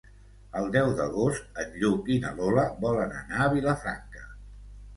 [0.61, 4.29] El deu d'agost en Lluc i na Lola volen anar a Vilafranca.